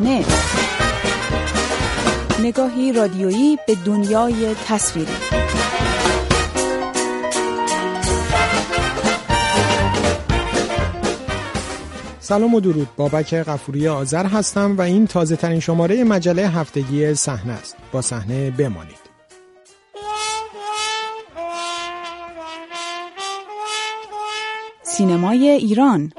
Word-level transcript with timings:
نت 0.00 0.26
نگاهی 2.42 2.92
رادیویی 2.92 3.58
به 3.66 3.74
دنیای 3.74 4.54
تصویری. 4.68 5.12
سلام 12.20 12.54
و 12.54 12.60
درود. 12.60 12.88
بابک 12.96 13.34
قفوری 13.34 13.88
آذر 13.88 14.26
هستم 14.26 14.76
و 14.76 14.80
این 14.80 15.06
تازه 15.06 15.36
ترین 15.36 15.60
شماره 15.60 16.04
مجله 16.04 16.48
هفتگی 16.48 17.14
صحنه 17.14 17.52
است. 17.52 17.76
با 17.92 18.02
صحنه 18.02 18.50
بمانید. 18.50 19.00
سینمای 24.82 25.48
ایران. 25.48 26.12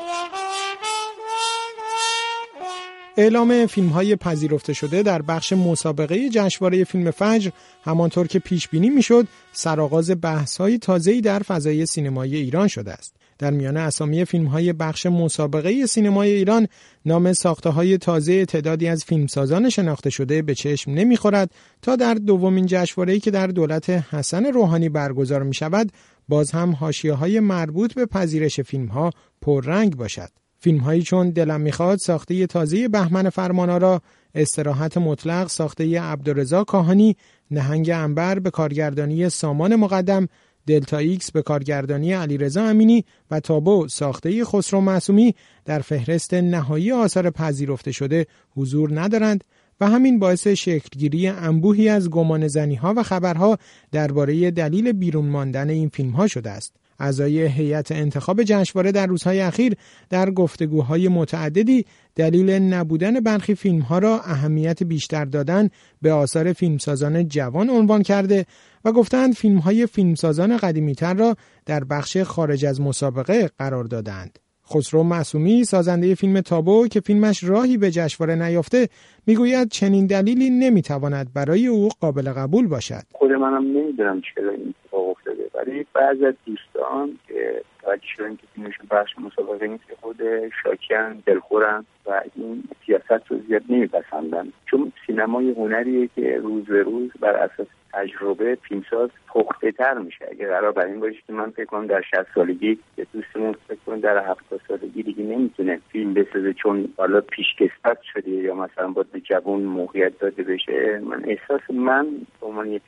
اعلام 3.18 3.66
فیلم 3.66 3.88
های 3.88 4.16
پذیرفته 4.16 4.74
شده 4.74 5.04
در 5.04 5.22
بخش 5.22 5.54
مسابقه 5.54 6.30
جشنواره 6.30 6.84
فیلم 6.84 7.12
فجر 7.12 7.52
همانطور 7.84 8.28
که 8.28 8.40
پیش 8.40 8.68
بینی 8.68 8.90
می‌شد 8.90 9.28
سرآغاز 9.52 10.22
بحث 10.22 10.58
های 10.58 10.78
تازه‌ای 10.78 11.22
در 11.22 11.40
فضای 11.40 11.86
سینمای 11.86 12.36
ایران 12.36 12.68
شده 12.68 12.92
است. 12.92 13.16
در 13.40 13.52
میان 13.52 13.78
اسامی 13.78 14.26
فیلم 14.26 14.46
های 14.46 14.74
بخش 14.74 15.06
مسابقه 15.06 15.86
سینمای 15.86 16.32
ایران 16.32 16.68
نام 17.06 17.34
ساخته 17.34 17.70
های 17.70 17.98
تازه 17.98 18.46
تعدادی 18.46 18.88
از 18.88 19.06
فیلمسازان 19.06 19.70
شناخته 19.70 20.10
شده 20.10 20.42
به 20.42 20.56
چشم 20.56 20.92
نمی‌خورد 20.92 21.52
تا 21.82 21.96
در 21.96 22.14
دومین 22.14 22.66
جشنواره‌ای 22.66 23.20
که 23.20 23.32
در 23.32 23.48
دولت 23.48 23.90
حسن 23.90 24.46
روحانی 24.46 24.90
برگزار 24.90 25.44
می 25.44 25.54
شود 25.54 25.92
باز 26.28 26.52
هم 26.52 26.72
حاشیه 26.72 27.14
های 27.14 27.40
مربوط 27.40 27.94
به 27.94 28.06
پذیرش 28.06 28.60
فیلم 28.60 28.88
ها 28.88 29.12
پررنگ 29.42 29.96
باشد. 29.96 30.41
فیلم 30.64 30.80
هایی 30.80 31.02
چون 31.02 31.30
دلم 31.30 31.62
می‌خواد 31.62 31.98
ساخته 31.98 32.48
تازه 32.48 32.88
بهمن 32.88 33.30
فرمان‌آرا 33.30 34.02
استراحت 34.36 34.98
مطلق 34.98 35.48
ساخته 35.48 36.02
عبدالرضا 36.02 36.64
کاهانی 36.64 37.16
نهنگ 37.52 37.90
عنبر 37.90 38.40
به 38.40 38.50
کارگردانی 38.50 39.30
سامان 39.30 39.76
مقدم 39.76 40.28
دلتا 40.68 40.98
ایکس 40.98 41.32
به 41.32 41.42
کارگردانی 41.42 42.14
علیرضا 42.14 42.64
امینی 42.64 43.06
و 43.32 43.40
تابو 43.40 43.88
ساخته 43.88 44.46
خسرو 44.46 44.82
معصومی 44.82 45.36
در 45.66 45.80
فهرست 45.80 46.34
نهایی 46.34 46.92
آثار 46.92 47.30
پذیرفته 47.30 47.92
شده 47.92 48.26
حضور 48.58 49.02
ندارند 49.02 49.44
و 49.82 49.90
همین 49.90 50.20
باعث 50.20 50.48
شکلگیری 50.48 51.28
انبوهی 51.28 51.90
از 51.90 52.10
گمان 52.10 52.50
ها 52.82 52.94
و 52.98 53.04
خبرها 53.04 53.58
درباره 53.92 54.52
دلیل 54.52 54.92
بیرون 54.92 55.26
ماندن 55.26 55.70
این 55.70 55.90
فیلم 55.90 56.12
ها 56.12 56.28
شده 56.28 56.50
است. 56.50 56.81
اعضای 57.02 57.48
هیئت 57.48 57.92
انتخاب 57.92 58.44
جشنواره 58.44 58.92
در 58.92 59.06
روزهای 59.08 59.42
اخیر 59.42 59.76
در 60.10 60.32
گفتگوهای 60.32 61.08
متعددی 61.08 61.86
دلیل 62.16 62.50
نبودن 62.50 63.20
برخی 63.20 63.56
فیلم 63.56 63.80
ها 63.80 64.00
را 64.00 64.22
اهمیت 64.22 64.84
بیشتر 64.84 65.26
دادن 65.26 65.70
به 66.02 66.12
آثار 66.14 66.54
فیلمسازان 66.54 67.28
جوان 67.28 67.70
عنوان 67.70 68.04
کرده 68.04 68.46
و 68.86 68.92
گفتند 68.92 69.34
فیلم 69.34 69.58
های 69.58 69.88
فیلمسازان 69.88 70.58
قدیمیتر 70.58 71.14
را 71.14 71.36
در 71.66 71.84
بخش 71.84 72.18
خارج 72.18 72.66
از 72.66 72.82
مسابقه 72.82 73.50
قرار 73.58 73.84
دادند. 73.84 74.40
خسرو 74.74 75.04
معصومی 75.04 75.64
سازنده 75.64 76.16
فیلم 76.16 76.42
تابو 76.42 76.88
که 76.88 77.00
فیلمش 77.00 77.44
راهی 77.44 77.78
به 77.78 77.92
جشنواره 77.92 78.36
نیافته 78.36 78.90
می‌گوید 79.28 79.70
چنین 79.70 80.08
دلیلی 80.08 80.50
نمی‌تواند 80.50 81.34
برای 81.34 81.68
او 81.68 81.90
قابل 82.00 82.32
قبول 82.32 82.68
باشد. 82.68 83.04
خود 83.12 83.32
منم 83.32 83.78
نمی‌دونم 83.78 84.22
چرا 84.22 84.52
این 84.52 84.74
اتفاق 84.84 85.10
افتاده 85.10 85.50
ولی 85.56 85.86
بعضی 85.94 86.26
از 86.26 86.34
دوستان 86.46 87.18
که 87.28 87.62
توجه 87.82 88.08
شدن 88.18 88.36
که 88.36 88.44
فیلمشون 88.56 88.86
بخش 88.92 89.12
مسابقه 89.20 89.68
نیست 89.68 89.88
که 89.88 89.96
خود 90.02 90.22
شاکیان 90.64 91.24
دلخورن 91.26 91.86
و 92.06 92.22
این 92.36 92.64
سیاست 92.86 93.28
رو 93.28 93.38
زیاد 93.48 93.62
نمیپسندن. 93.70 94.48
چون 94.66 94.92
سینمای 95.08 95.52
هنریه 95.52 96.10
که 96.16 96.40
روز 96.44 96.66
به 96.66 96.84
روز 96.84 97.12
بر 97.20 97.36
اساس 97.36 97.68
تجربه 97.94 98.58
فیلمساز 98.70 99.10
پخته 99.28 99.72
تر 99.72 99.98
میشه. 99.98 100.26
اگه 100.32 100.48
قرار 100.48 100.72
بر 100.72 100.86
این 100.86 101.00
باشه 101.00 101.18
که 101.28 101.34
من 101.34 101.50
فکر 101.50 101.66
کنم 101.66 101.88
در 101.88 102.02
60 102.02 102.26
سالگی 102.36 102.80
که 102.96 103.08
دوستمون 103.14 103.56
فکر 103.68 103.80
کنم 103.86 104.00
در 104.00 104.18
70 104.18 104.62
سالگی 104.68 105.04
دیگه 105.04 105.24
نمی‌تونه 105.24 105.80
فیلم 105.92 106.14
بسازه 106.14 106.54
چون 106.54 106.94
حالا 106.98 107.22
پیشکسوت 107.22 107.98
شده 108.14 108.32
یا 108.32 108.56
مثلا 108.56 108.88
باید 108.88 109.08
به 109.12 109.20
جوان 109.20 109.62
موقعیت 109.62 110.20
داده 110.20 110.44
بشه 110.44 111.00
من 111.00 111.24
احساس 111.26 111.62
من 111.74 112.08
به 112.42 112.48
عنوان 112.48 112.72
یه 112.72 112.82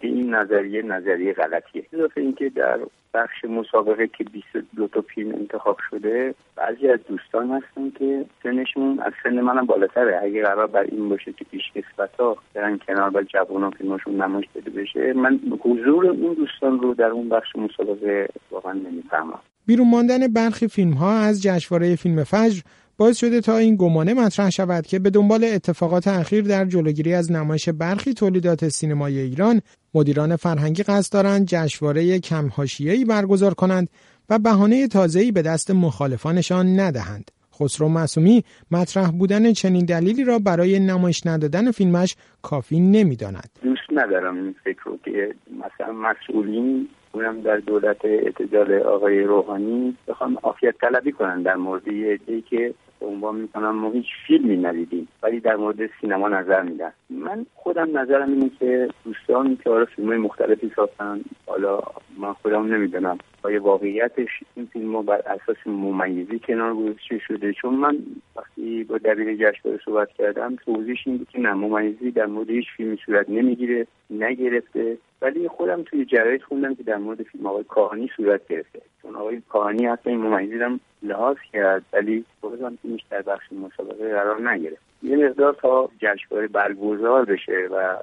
این 0.00 0.34
نظریه 0.34 0.82
نظریه 0.82 1.32
غلطیه. 1.32 1.86
اضافه 1.92 2.20
اینکه 2.20 2.48
در 2.48 2.78
بخش 3.14 3.44
مسابقه 3.44 4.06
که 4.06 4.24
22 4.24 4.88
تا 4.88 5.00
فیلم 5.00 5.34
انتخاب 5.34 5.76
شده 5.90 6.34
بعضی 6.56 6.88
از 6.88 6.98
دوستان 7.08 7.50
هستن 7.50 7.90
که 7.98 8.24
سنشون 8.42 9.00
از 9.00 9.12
سن 9.22 9.40
منم 9.40 9.66
بالاتره. 9.66 10.20
اگه 10.22 10.42
قرار 10.42 10.66
بر 10.66 10.82
این 10.82 11.08
باشه 11.08 11.32
که 11.32 11.44
پیشکسوت 11.44 12.10
ها 12.18 12.36
برن 12.54 12.78
کنار 12.78 13.10
و 13.16 13.22
جوان 13.22 13.70
فیلمشون 13.70 14.22
نمایش 14.22 14.46
داده 14.54 14.70
بشه 14.70 15.12
من 15.12 15.40
حضور 15.60 16.06
اون 16.06 16.34
دوستان 16.34 16.80
رو 16.80 16.94
در 16.94 17.08
اون 17.08 17.28
بخش 17.28 17.56
مسابقه 17.56 18.28
واقعا 18.50 18.72
نمی‌فهمم. 18.72 19.40
بیرون 19.66 19.90
ماندن 19.90 20.28
برخی 20.28 20.68
فیلم 20.68 20.92
ها 20.92 21.18
از 21.18 21.42
جشنواره 21.42 21.96
فیلم 21.96 22.24
فجر 22.24 22.62
باعث 22.98 23.18
شده 23.18 23.40
تا 23.40 23.56
این 23.56 23.76
گمانه 23.76 24.14
مطرح 24.14 24.50
شود 24.50 24.86
که 24.86 24.98
به 24.98 25.10
دنبال 25.10 25.44
اتفاقات 25.44 26.08
اخیر 26.08 26.44
در 26.44 26.64
جلوگیری 26.64 27.14
از 27.14 27.32
نمایش 27.32 27.68
برخی 27.68 28.14
تولیدات 28.14 28.68
سینمای 28.68 29.18
ایران 29.18 29.60
مدیران 29.94 30.36
فرهنگی 30.36 30.82
قصد 30.82 31.12
دارند 31.12 31.46
جشنواره 31.46 32.18
کم 32.18 32.50
برگزار 33.08 33.54
کنند 33.54 33.88
و 34.30 34.38
بهانه 34.38 34.88
تازه‌ای 34.88 35.32
به 35.32 35.42
دست 35.42 35.70
مخالفانشان 35.70 36.80
ندهند. 36.80 37.30
خسرو 37.60 37.88
معصومی 37.88 38.44
مطرح 38.70 39.10
بودن 39.10 39.52
چنین 39.52 39.84
دلیلی 39.84 40.24
را 40.24 40.38
برای 40.38 40.80
نمایش 40.80 41.26
ندادن 41.26 41.70
فیلمش 41.70 42.16
کافی 42.42 42.80
نمی‌داند. 42.80 43.50
دوست 43.62 43.82
ندارم 43.92 44.36
این 44.36 44.54
فکر 44.64 44.82
رو 44.84 44.98
که 45.04 45.34
مثلا 45.50 45.92
مسئولین 45.92 46.88
اونم 47.12 47.40
در 47.40 47.56
دولت 47.56 48.04
اعتدال 48.04 48.72
آقای 48.72 49.20
روحانی 49.20 49.96
بخوام 50.08 50.38
آفیت 50.42 50.74
طلبی 50.80 51.12
کنن 51.12 51.42
در 51.42 51.56
مورد 51.56 51.88
یه 51.88 52.18
که 52.50 52.74
عنوان 53.00 53.36
می‌کنم 53.36 53.70
ما 53.70 53.90
هیچ 53.90 54.06
فیلمی 54.26 54.56
ندیدیم 54.56 55.08
ولی 55.22 55.40
در 55.40 55.56
مورد 55.56 55.90
سینما 56.00 56.28
نظر 56.28 56.62
میدن. 56.62 56.92
من 57.10 57.46
خودم 57.54 57.98
نظرم 57.98 58.28
اینه 58.32 58.50
که 58.58 58.88
دوستان 59.04 59.58
که 59.64 59.70
آره 59.70 59.84
فیلم 59.84 60.08
های 60.08 60.18
مختلفی 60.18 60.72
ساختن 60.76 61.20
حالا 61.46 61.80
من 62.18 62.32
خودم 62.32 62.74
نمی‌دونم. 62.74 63.18
آیا 63.42 63.62
واقعیتش 63.62 64.28
این 64.54 64.66
فیلم 64.66 65.02
بر 65.02 65.20
اساس 65.26 65.56
ممیزی 65.66 66.38
کنار 66.38 66.74
گذاشته 66.74 67.18
شده؟ 67.18 67.52
چون 67.52 67.74
من 67.74 67.98
وقتی 68.36 68.84
با 68.84 68.98
دبیر 68.98 69.34
جشنواره 69.34 69.80
صحبت 69.84 70.08
کردم 70.08 70.56
توضیحش 70.56 71.06
این 71.06 71.18
بود 71.18 71.28
که 71.28 71.40
نه 71.40 71.52
ممیزی 71.52 72.10
در 72.10 72.26
مورد 72.26 72.50
هیچ 72.50 72.66
فیلمی 72.76 72.98
صورت 73.06 73.30
نمی‌گیره 73.30 73.86
نگرفته. 74.10 74.98
ولی 75.22 75.48
خودم 75.48 75.82
توی 75.82 76.04
جراید 76.04 76.42
خوندم 76.42 76.74
که 76.74 76.82
در 76.82 76.96
مورد 76.96 77.22
فیلم 77.22 77.46
آقای 77.46 77.64
کاهانی 77.64 78.10
صورت 78.16 78.48
گرفته. 78.48 78.80
چون 79.02 79.16
آقای 79.16 79.42
کاهانی 79.48 79.86
حتی 79.86 80.10
این 80.10 80.20
ممیزی 80.20 80.58
لحاظ 81.04 81.36
کرد 81.52 81.82
ولی 81.92 82.24
بازم 82.40 82.78
فیلمش 82.82 83.00
در 83.10 83.22
بخش 83.22 83.52
مسابقه 83.52 84.10
قرار 84.10 84.50
نگرفت 84.50 84.82
یه 85.02 85.16
مقدار 85.16 85.56
تا 85.62 85.90
جشنواره 85.98 86.48
برگزار 86.48 87.24
بشه 87.24 87.68
و 87.72 87.96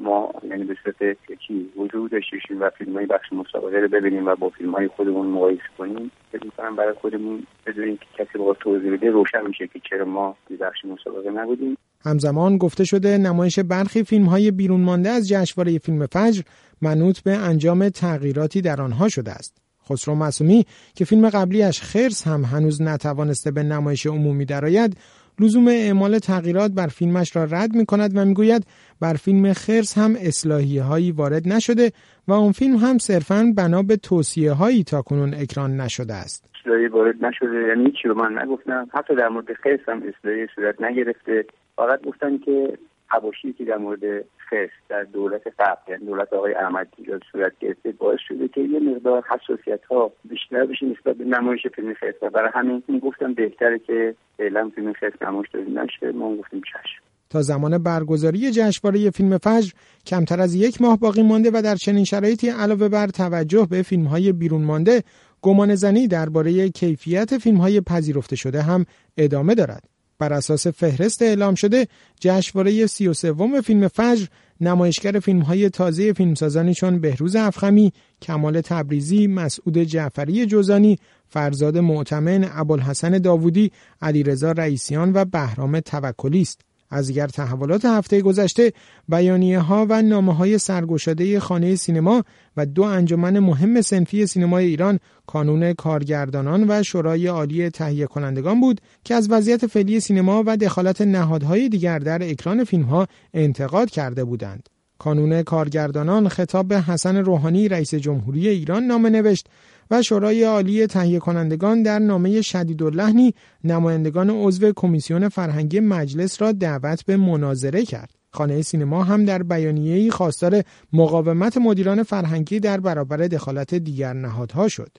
ما 0.00 0.32
یعنی 0.50 0.64
به 0.64 0.76
صورت 0.84 1.16
چی 1.46 1.72
وجود 1.76 2.10
داشته 2.10 2.36
و 2.60 2.70
فیلم 2.70 2.96
های 2.96 3.06
بخش 3.06 3.32
مسابقه 3.32 3.78
رو 3.78 3.88
ببینیم 3.88 4.26
و 4.26 4.34
با 4.34 4.48
فیلم 4.48 4.74
های 4.74 4.88
خودمون 4.88 5.26
مقایسه 5.26 5.62
کنیم 5.78 6.10
فکر 6.32 6.48
کنم 6.56 6.76
برای 6.76 6.94
خودمون 6.94 7.46
بدونیم 7.66 7.96
که 7.96 8.24
کسی 8.24 8.38
با 8.38 8.54
توضیح 8.54 8.92
بده 8.92 9.10
روشن 9.10 9.46
میشه 9.46 9.66
که 9.66 9.80
چرا 9.90 10.04
ما 10.04 10.36
توی 10.48 10.56
بخش 10.56 10.84
مسابقه 10.84 11.30
نبودیم 11.30 11.76
همزمان 12.04 12.58
گفته 12.58 12.84
شده 12.84 13.18
نمایش 13.18 13.58
برخی 13.58 14.04
فیلم 14.04 14.24
های 14.24 14.50
بیرون 14.50 14.80
مانده 14.80 15.08
از 15.08 15.28
جشنواره 15.28 15.78
فیلم 15.78 16.06
فجر 16.06 16.42
منوط 16.82 17.20
به 17.20 17.30
انجام 17.36 17.88
تغییراتی 17.88 18.60
در 18.60 18.82
آنها 18.82 19.08
شده 19.08 19.30
است. 19.30 19.65
خسرو 19.88 20.14
معصومی 20.14 20.64
که 20.94 21.04
فیلم 21.04 21.30
قبلیش 21.30 21.82
خرس 21.82 22.26
هم 22.26 22.44
هنوز 22.44 22.82
نتوانسته 22.82 23.50
به 23.50 23.62
نمایش 23.62 24.06
عمومی 24.06 24.44
درآید 24.44 24.96
لزوم 25.40 25.68
اعمال 25.68 26.18
تغییرات 26.18 26.70
بر 26.70 26.86
فیلمش 26.86 27.36
را 27.36 27.44
رد 27.44 27.74
می 27.74 27.86
کند 27.86 28.16
و 28.16 28.24
می‌گوید 28.24 28.66
بر 29.00 29.14
فیلم 29.14 29.52
خرس 29.52 29.98
هم 29.98 30.14
اصلاحی 30.20 30.78
هایی 30.78 31.12
وارد 31.12 31.48
نشده 31.48 31.92
و 32.28 32.32
اون 32.32 32.52
فیلم 32.52 32.76
هم 32.76 32.98
صرفا 32.98 33.52
بنا 33.56 33.82
به 33.82 33.96
توصیه 33.96 34.52
هایی 34.52 34.84
تا 34.84 35.02
کنون 35.02 35.34
اکران 35.34 35.80
نشده 35.80 36.14
است. 36.14 36.50
اصلاحی 36.60 36.86
وارد 36.86 37.24
نشده 37.24 37.68
یعنی 37.68 37.92
چی 38.02 38.08
رو 38.08 38.14
من 38.14 38.38
نگفتم 38.38 38.88
حتی 38.94 39.14
در 39.14 39.28
مورد 39.28 39.52
خرس 39.52 39.88
هم 39.88 40.02
اصلاحی 40.02 40.46
صورت 40.54 40.82
نگرفته 40.82 41.44
فقط 41.76 42.02
گفتن 42.06 42.38
که 42.38 42.78
حواشی 43.06 43.52
که 43.52 43.64
در 43.64 43.76
مورد 43.76 44.24
خرس 44.50 44.70
در 44.88 45.02
دولت 45.02 45.42
قبل 45.58 45.96
دولت 45.96 46.32
آقای 46.32 46.54
احمد 46.54 46.88
صورت 47.32 47.52
گرفته 47.60 47.92
باعث 47.92 48.20
شده 48.28 48.48
که 48.48 48.60
یه 48.60 48.80
مقدار 48.80 49.24
حساسیت 49.30 49.84
ها 49.84 50.12
بیشتر 50.24 50.66
بشه 50.66 50.86
نسبت 50.86 51.16
به 51.16 51.24
نمایش 51.24 51.66
فیلم 51.66 51.94
خرس. 51.94 52.14
و 52.22 52.30
برای 52.30 52.50
همین 52.54 52.82
گفتم 53.02 53.34
بهتره 53.34 53.78
که 53.78 54.14
فعلا 54.38 54.70
فیلم 54.74 54.92
خرس 54.92 55.22
نمایش 55.22 55.48
داده 55.52 55.70
نشه 55.70 56.12
ما 56.12 56.36
گفتیم 56.36 56.60
چشم. 56.60 57.02
تا 57.30 57.42
زمان 57.42 57.78
برگزاری 57.78 58.50
جشنواره 58.50 59.10
فیلم 59.10 59.38
فجر 59.38 59.72
کمتر 60.06 60.40
از 60.40 60.54
یک 60.54 60.82
ماه 60.82 60.98
باقی 60.98 61.22
مانده 61.22 61.50
و 61.54 61.62
در 61.62 61.74
چنین 61.74 62.04
شرایطی 62.04 62.48
علاوه 62.48 62.88
بر 62.88 63.06
توجه 63.06 63.66
به 63.70 63.82
فیلم 63.82 64.04
های 64.04 64.32
بیرون 64.32 64.64
مانده 64.64 65.02
گمان 65.42 65.74
زنی 65.74 66.08
درباره 66.08 66.68
کیفیت 66.68 67.38
فیلم 67.38 67.56
های 67.56 67.80
پذیرفته 67.80 68.36
شده 68.36 68.62
هم 68.62 68.84
ادامه 69.16 69.54
دارد. 69.54 69.95
بر 70.18 70.32
اساس 70.32 70.66
فهرست 70.66 71.22
اعلام 71.22 71.54
شده 71.54 71.86
جشنواره 72.20 72.86
سی 72.86 73.08
و 73.08 73.12
سوم 73.12 73.60
فیلم 73.60 73.88
فجر 73.88 74.26
نمایشگر 74.60 75.18
فیلم 75.18 75.40
های 75.40 75.70
تازه 75.70 76.12
فیلمسازانی 76.12 76.74
چون 76.74 76.98
بهروز 76.98 77.36
افخمی، 77.36 77.92
کمال 78.22 78.60
تبریزی، 78.60 79.26
مسعود 79.26 79.78
جعفری 79.78 80.46
جوزانی، 80.46 80.98
فرزاد 81.28 81.78
معتمن، 81.78 82.50
ابوالحسن 82.52 83.18
داوودی، 83.18 83.70
علیرضا 84.02 84.52
رئیسیان 84.52 85.12
و 85.14 85.24
بهرام 85.24 85.80
توکلی 85.80 86.40
است. 86.40 86.65
از 86.90 87.06
دیگر 87.06 87.26
تحولات 87.26 87.84
هفته 87.84 88.20
گذشته 88.20 88.72
بیانیه 89.08 89.58
ها 89.58 89.86
و 89.88 90.02
نامه 90.02 90.34
های 90.34 90.58
سرگشاده 90.58 91.40
خانه 91.40 91.76
سینما 91.76 92.24
و 92.56 92.66
دو 92.66 92.82
انجمن 92.82 93.38
مهم 93.38 93.80
سنفی 93.80 94.26
سینمای 94.26 94.66
ایران 94.66 94.98
کانون 95.26 95.72
کارگردانان 95.72 96.64
و 96.68 96.82
شورای 96.82 97.26
عالی 97.26 97.70
تهیه 97.70 98.06
کنندگان 98.06 98.60
بود 98.60 98.80
که 99.04 99.14
از 99.14 99.30
وضعیت 99.30 99.66
فعلی 99.66 100.00
سینما 100.00 100.42
و 100.46 100.56
دخالت 100.56 101.00
نهادهای 101.00 101.68
دیگر 101.68 101.98
در 101.98 102.30
اکران 102.30 102.64
فیلم 102.64 102.84
ها 102.84 103.06
انتقاد 103.34 103.90
کرده 103.90 104.24
بودند. 104.24 104.68
کانون 104.98 105.42
کارگردانان 105.42 106.28
خطاب 106.28 106.68
به 106.68 106.80
حسن 106.80 107.16
روحانی 107.16 107.68
رئیس 107.68 107.94
جمهوری 107.94 108.48
ایران 108.48 108.82
نامه 108.82 109.10
نوشت 109.10 109.46
و 109.90 110.02
شورای 110.02 110.44
عالی 110.44 110.86
تهیه 110.86 111.18
کنندگان 111.18 111.82
در 111.82 111.98
نامه 111.98 112.42
شدیداللحنی 112.42 113.34
نمایندگان 113.64 114.30
عضو 114.30 114.72
کمیسیون 114.76 115.28
فرهنگی 115.28 115.80
مجلس 115.80 116.42
را 116.42 116.52
دعوت 116.52 117.04
به 117.04 117.16
مناظره 117.16 117.84
کرد. 117.84 118.10
خانه 118.30 118.62
سینما 118.62 119.04
هم 119.04 119.24
در 119.24 119.42
بیانیه‌ای 119.42 120.10
خواستار 120.10 120.62
مقاومت 120.92 121.56
مدیران 121.56 122.02
فرهنگی 122.02 122.60
در 122.60 122.80
برابر 122.80 123.16
دخالت 123.16 123.74
دیگر 123.74 124.12
نهادها 124.12 124.68
شد. 124.68 124.90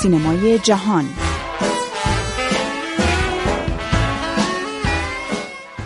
سینمای 0.00 0.58
جهان 0.58 1.04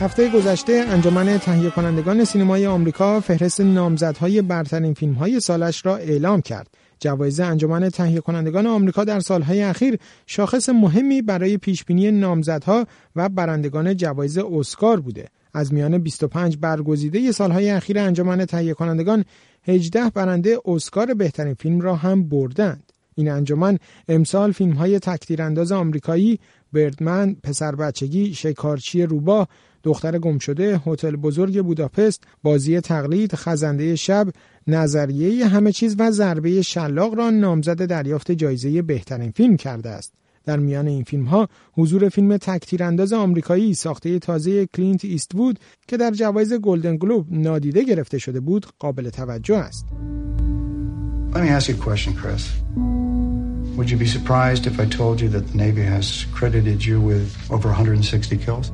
هفته 0.03 0.31
گذشته 0.31 0.85
انجمن 0.89 1.39
تهیه 1.39 1.71
کنندگان 1.71 2.25
سینمای 2.25 2.67
آمریکا 2.67 3.21
فهرست 3.21 3.61
نامزدهای 3.61 4.43
برترین 4.43 4.95
فیلمهای 4.95 5.41
سالش 5.41 5.87
را 5.87 5.97
اعلام 5.97 6.41
کرد. 6.41 6.69
جوایز 7.01 7.41
انجمن 7.41 7.89
تهیه 7.89 8.21
کنندگان 8.21 8.67
آمریکا 8.67 9.05
در 9.05 9.21
سالهای 9.21 9.63
اخیر 9.63 9.99
شاخص 10.27 10.69
مهمی 10.69 11.23
برای 11.23 11.57
پیشبینی 11.57 12.11
نامزدها 12.11 12.87
و 13.17 13.29
برندگان 13.29 13.97
جوایز 13.97 14.39
اسکار 14.39 15.01
بوده. 15.01 15.29
از 15.55 15.73
میان 15.73 15.99
25 15.99 16.57
برگزیده 16.57 17.33
سالهای 17.33 17.71
اخیر 17.71 17.99
انجمن 17.99 18.45
تهیه 18.45 18.75
کنندگان 18.75 19.25
18 19.69 20.11
برنده 20.11 20.59
اسکار 20.65 21.15
بهترین 21.15 21.55
فیلم 21.55 21.81
را 21.81 21.97
هم 21.97 22.29
بردند. 22.29 22.93
این 23.15 23.31
انجمن 23.31 23.79
امسال 24.09 24.53
فیلم 24.53 24.73
های 24.73 24.99
تکتیرانداز 24.99 25.73
آمریکایی 25.73 26.39
بردمن، 26.73 27.37
پسر 27.43 27.75
بچگی، 27.75 28.35
شکارچی 28.35 29.03
روباه، 29.03 29.49
دختر 29.83 30.19
گم 30.19 30.39
شده، 30.39 30.81
هتل 30.87 31.17
بزرگ 31.17 31.63
بوداپست، 31.63 32.25
بازی 32.43 32.81
تقلید، 32.81 33.35
خزنده 33.35 33.97
شب، 33.97 34.29
نظریه 34.67 35.47
همه 35.47 35.73
چیز 35.73 35.97
و 35.99 36.11
ضربه 36.11 36.63
شلاق 36.63 37.15
را 37.15 37.31
نامزد 37.31 37.85
دریافت 37.87 38.33
جایزه 38.33 38.83
بهترین 38.83 39.31
فیلم 39.31 39.57
کرده 39.57 39.91
است. 39.91 40.13
در 40.45 40.59
میان 40.59 40.87
این 40.87 41.05
فیلم 41.05 41.25
ها 41.25 41.49
حضور 41.73 42.09
فیلم 42.09 42.37
تکتیرانداز 42.37 43.13
آمریکایی 43.13 43.75
ساخته 43.75 44.19
تازه 44.19 44.67
کلینت 44.67 45.05
ایستوود 45.05 45.59
که 45.89 45.97
در 45.97 46.11
جوایز 46.11 46.53
گلدن 46.53 46.97
گلوب 46.97 47.27
نادیده 47.31 47.85
گرفته 47.85 48.19
شده 48.19 48.41
بود 48.41 48.67
قابل 48.79 49.11
توجه 49.11 49.57
است. 49.57 49.87
Let 51.35 51.39
me 51.39 51.49
ask 51.49 51.69
you. 51.69 53.02
Would 53.83 53.91
you 53.91 53.97
be 53.97 54.07
surprised 54.07 54.69
if 54.69 54.79
I 54.79 54.87
told 54.87 55.21
you 55.21 55.29
that 55.31 55.45
the 55.49 55.57
Navy 55.59 55.83
has 55.83 56.25
credited 56.33 56.85
you 56.85 57.01
with 57.01 57.27
over 57.51 57.69
160 57.69 58.37
kills? 58.39 58.71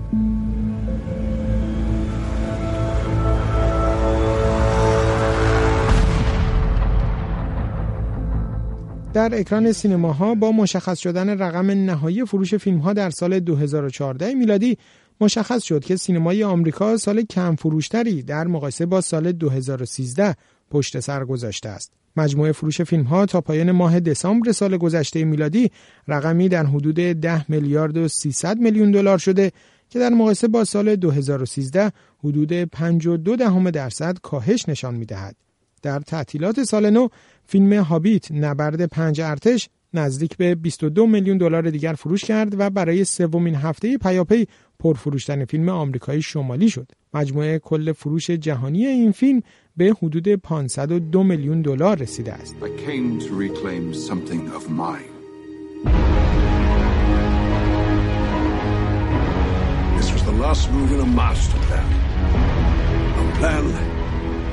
در 9.15 9.41
اکران 9.41 9.73
سینماها 9.73 10.35
با 10.35 10.53
مشخص 10.53 10.99
شدن 10.99 11.39
رقم 11.39 11.71
نهایی 11.71 12.25
فروش 12.25 12.55
فیلم 12.55 12.79
ها 12.79 12.93
در 12.93 13.11
سال 13.11 13.41
2014 13.41 14.35
میلادی 14.35 14.79
مشخص 15.21 15.63
شد 15.63 15.85
که 15.85 15.97
سینمای 15.97 16.45
آمریکا 16.45 16.97
سال 16.97 17.23
کم 17.23 17.55
فروشتری 17.55 18.23
در 18.23 18.47
مقایسه 18.47 18.87
با 18.87 19.01
سال 19.01 19.33
2013 19.33 20.37
پشت 20.71 21.01
سر 21.01 21.25
گذاشته 21.25 21.69
است. 21.69 21.93
مجموع 22.19 22.53
فروش 22.53 22.83
فیلم 22.83 23.03
ها 23.03 23.27
تا 23.27 23.41
پایان 23.41 23.71
ماه 23.71 24.01
دسامبر 24.01 24.53
سال 24.53 24.77
گذشته 24.77 25.25
میلادی 25.25 25.71
رقمی 26.09 26.49
در 26.49 26.67
حدود 26.67 26.95
10 26.95 27.51
میلیارد 27.51 27.97
و 27.97 28.09
300 28.09 28.59
میلیون 28.59 28.91
دلار 28.91 29.19
شده 29.19 29.53
که 29.91 29.99
در 29.99 30.09
مقایسه 30.09 30.49
با 30.49 30.65
سال 30.65 30.97
2013 30.97 31.93
حدود 32.25 32.53
52 32.53 33.37
دهم 33.37 33.71
درصد 33.71 34.19
کاهش 34.23 34.69
نشان 34.69 34.95
می‌دهد. 34.95 35.37
در 35.83 36.01
تعطیلات 36.01 36.65
سال 36.65 36.91
نو 36.91 37.09
فیلم 37.47 37.73
هابیت 37.73 38.33
نبرد 38.33 38.87
پنج 38.87 39.21
ارتش 39.21 39.69
نزدیک 39.95 40.37
به 40.37 40.55
22 40.55 41.07
میلیون 41.07 41.39
دلار 41.39 41.71
دیگر 41.71 41.93
فروش 41.93 42.25
کرد 42.25 42.61
و 42.61 42.71
برای 42.71 43.05
سومین 43.05 43.55
هفته 43.55 43.99
پیاپی 43.99 44.47
پرفروشترین 44.79 45.45
فیلم 45.45 45.69
آمریکایی 45.69 46.23
شمالی 46.23 46.71
شد. 46.71 46.93
مجموعه 47.15 47.59
کل 47.59 47.93
فروش 47.93 48.31
جهانی 48.31 48.87
این 48.87 49.13
فیلم 49.13 49.43
به 49.78 49.94
حدود 50.02 50.36
502 50.36 51.24
میلیون 51.24 51.62
دلار 51.62 51.98
رسیده 51.98 52.34
است. 52.34 52.56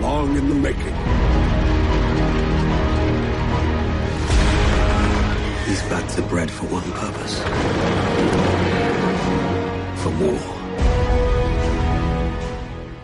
long 0.00 0.36
in 0.36 0.48
the 0.48 0.54
making. 0.54 0.96
These 5.66 5.82
bats 5.90 6.18
are 6.18 6.22
bred 6.22 6.50
for 6.50 6.66
one 6.66 6.90
purpose. 6.92 7.38
For 10.02 10.10
war. 10.24 10.53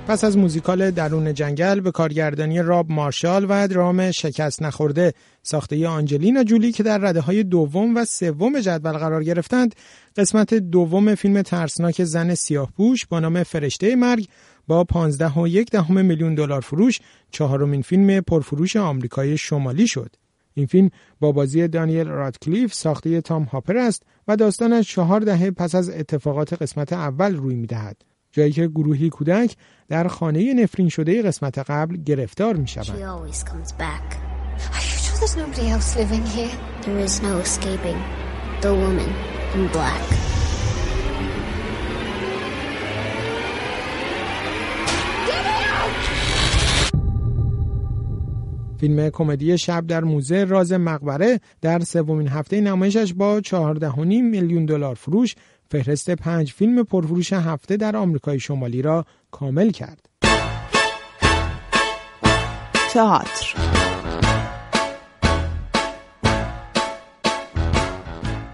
پس 0.08 0.24
از 0.24 0.38
موزیکال 0.38 0.92
درون 0.92 1.34
جنگل 1.34 1.80
به 1.80 1.92
کارگردانی 1.92 2.62
راب 2.62 2.92
مارشال 2.92 3.46
و 3.50 3.68
درام 3.68 4.12
شکست 4.12 4.62
نخورده 4.62 5.14
ساخته 5.44 5.88
آنجلینا 5.88 6.44
جولی 6.44 6.72
که 6.72 6.84
در 6.84 6.98
رده 6.98 7.22
های 7.22 7.44
دوم 7.44 7.96
و 7.96 8.06
سوم 8.06 8.60
جدول 8.60 8.92
قرار 8.92 9.24
گرفتند 9.24 9.76
قسمت 10.16 10.54
دوم 10.54 11.16
فیلم 11.16 11.42
ترسناک 11.42 12.04
زن 12.04 12.36
سیاه 12.36 12.72
پوش 12.72 13.06
با 13.06 13.20
نام 13.20 13.44
فرشته 13.44 13.96
مرگ 13.96 14.28
با 14.68 14.84
15 14.84 15.40
و 15.40 15.48
یک 15.48 15.72
دهم 15.72 16.06
میلیون 16.06 16.36
دلار 16.36 16.62
فروش 16.62 17.00
چهارمین 17.32 17.82
فیلم 17.82 18.22
پرفروش 18.22 18.76
آمریکای 18.76 19.38
شمالی 19.38 19.88
شد. 19.88 20.16
این 20.54 20.66
فیلم 20.66 20.90
با 21.20 21.32
بازی 21.32 21.68
دانیل 21.68 22.08
رادکلیف 22.08 22.74
ساخته 22.74 23.22
تام 23.22 23.44
هاپر 23.44 23.78
است 23.78 24.04
و 24.28 24.36
داستانش 24.36 24.92
چهار 24.94 25.20
دهه 25.20 25.52
پس 25.52 25.76
از 25.76 25.90
اتفاقات 25.90 26.54
قسمت 26.54 26.94
اول 26.94 27.36
روی 27.36 27.56
می‌دهد. 27.56 28.11
جایی 28.32 28.52
که 28.52 28.68
گروهی 28.68 29.10
کودک 29.10 29.56
در 29.90 30.08
خانه 30.08 30.54
نفرین 30.54 30.90
شده 30.90 31.22
قسمت 31.22 31.58
قبل 31.58 31.98
گرفتار 31.98 32.56
می 32.56 32.68
شود. 32.68 32.96
فیلم 48.82 49.10
کمدی 49.10 49.58
شب 49.58 49.88
در 49.88 50.04
موزه 50.04 50.44
راز 50.44 50.72
مقبره 50.74 51.40
در 51.62 51.80
سومین 51.80 52.28
هفته 52.28 52.62
نمایشش 52.62 53.14
با 53.14 53.42
14.5 53.42 53.98
میلیون 53.98 54.66
دلار 54.66 54.96
فروش 54.96 55.36
فهرست 55.72 56.12
پنج 56.12 56.52
فیلم 56.52 56.84
پرفروش 56.84 57.34
هفته 57.34 57.78
در 57.78 57.96
آمریکای 57.96 58.40
شمالی 58.40 58.82
را 58.82 59.06
کامل 59.32 59.72
کرد. 59.72 60.10
تئاتر 62.94 63.56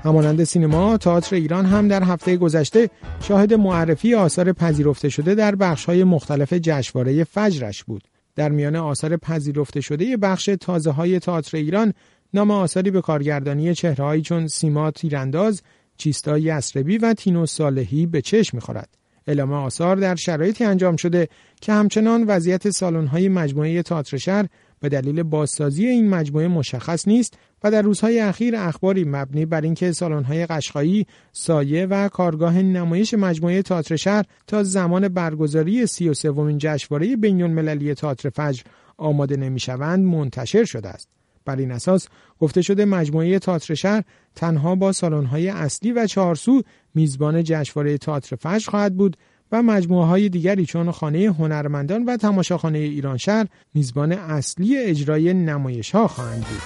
همانند 0.03 0.43
سینما 0.43 0.97
تئاتر 0.97 1.35
ایران 1.35 1.65
هم 1.65 1.87
در 1.87 2.03
هفته 2.03 2.37
گذشته 2.37 2.89
شاهد 3.21 3.53
معرفی 3.53 4.15
آثار 4.15 4.53
پذیرفته 4.53 5.09
شده 5.09 5.35
در 5.35 5.55
بخش‌های 5.55 6.03
مختلف 6.03 6.53
جشنواره 6.53 7.23
فجرش 7.23 7.83
بود. 7.83 8.03
در 8.35 8.49
میان 8.49 8.75
آثار 8.75 9.17
پذیرفته 9.17 9.81
شده 9.81 10.17
بخش 10.17 10.49
تازه 10.61 10.91
های 10.91 11.19
تئاتر 11.19 11.57
ایران 11.57 11.93
نام 12.33 12.51
آثاری 12.51 12.91
به 12.91 13.01
کارگردانی 13.01 13.75
چهرههایی 13.75 14.21
چون 14.21 14.47
سیما 14.47 14.91
تیرانداز، 14.91 15.61
چیستا 15.97 16.37
یسربی 16.37 16.97
و 16.97 17.13
تینو 17.13 17.45
صالحی 17.45 18.05
به 18.05 18.21
چشم 18.21 18.57
می‌خورد. 18.57 18.97
اعلام 19.27 19.53
آثار 19.53 19.95
در 19.95 20.15
شرایطی 20.15 20.63
انجام 20.63 20.95
شده 20.95 21.27
که 21.61 21.73
همچنان 21.73 22.23
وضعیت 22.23 22.69
سالن‌های 22.69 23.29
مجموعه 23.29 23.81
تئاتر 23.83 24.17
شهر 24.17 24.45
به 24.79 24.89
دلیل 24.89 25.23
بازسازی 25.23 25.87
این 25.87 26.09
مجموعه 26.09 26.47
مشخص 26.47 27.07
نیست 27.07 27.37
و 27.63 27.71
در 27.71 27.81
روزهای 27.81 28.19
اخیر 28.19 28.55
اخباری 28.55 29.03
مبنی 29.03 29.45
بر 29.45 29.61
اینکه 29.61 29.91
سالن‌های 29.91 30.45
قشقایی، 30.45 31.05
سایه 31.31 31.85
و 31.85 32.09
کارگاه 32.09 32.61
نمایش 32.61 33.13
مجموعه 33.13 33.61
تئاتر 33.61 33.95
شهر 33.95 34.25
تا 34.47 34.63
زمان 34.63 35.07
برگزاری 35.07 35.85
33 35.85 36.31
ومین 36.31 36.57
جشنواره 36.57 37.15
بین‌المللی 37.15 37.93
تئاتر 37.93 38.29
فجر 38.29 38.63
آماده 38.97 39.37
نمی‌شوند 39.37 40.05
منتشر 40.05 40.65
شده 40.65 40.89
است. 40.89 41.16
بر 41.47 41.55
این 41.55 41.71
اساس 41.71 42.07
گفته 42.39 42.61
شده 42.61 42.85
مجموعه 42.85 43.39
تئاتر 43.39 43.73
شهر 43.73 44.03
تنها 44.35 44.75
با 44.75 44.91
سالن‌های 44.91 45.49
اصلی 45.49 45.91
و 45.91 46.07
چهارسو 46.07 46.61
میزبان 46.95 47.43
جشنواره 47.43 47.97
تئاتر 47.97 48.35
فجر 48.35 48.69
خواهد 48.69 48.97
بود 48.97 49.17
و 49.51 49.61
مجموعه 49.61 50.05
های 50.05 50.29
دیگری 50.29 50.65
چون 50.65 50.91
خانه 50.91 51.19
هنرمندان 51.19 52.05
و 52.05 52.17
تماشاخانه 52.17 52.77
ایران 52.77 53.17
شهر 53.17 53.47
میزبان 53.73 54.11
اصلی 54.11 54.77
اجرای 54.77 55.33
نمایش 55.33 55.91
ها 55.91 56.07
خواهند 56.07 56.45
بود. 56.45 56.61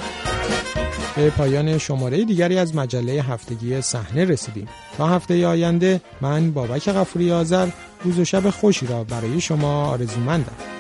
به 1.16 1.30
پایان 1.30 1.78
شماره 1.78 2.26
دیگری 2.26 2.58
از 2.58 2.76
مجله 2.76 3.12
هفتگی 3.12 3.82
صحنه 3.82 4.26
رسیدیم. 4.26 4.68
تا 4.98 5.08
هفته 5.08 5.48
آینده 5.48 6.02
من 6.22 6.52
بابک 6.52 6.90
غفوری 6.90 7.32
آذر 7.32 7.68
روز 8.04 8.20
و 8.20 8.26
شب 8.26 8.50
خوشی 8.50 8.88
را 8.88 9.04
برای 9.04 9.42
شما 9.42 9.86
آرزومندم. 9.86 10.71